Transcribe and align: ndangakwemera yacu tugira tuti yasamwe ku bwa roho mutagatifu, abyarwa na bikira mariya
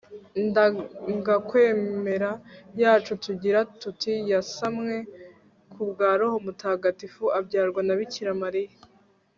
ndangakwemera 0.47 2.31
yacu 2.81 3.11
tugira 3.23 3.59
tuti 3.81 4.13
yasamwe 4.31 4.93
ku 5.71 5.81
bwa 5.89 6.09
roho 6.19 6.37
mutagatifu, 6.45 7.23
abyarwa 7.39 7.81
na 7.87 7.95
bikira 7.99 8.33
mariya 8.43 8.75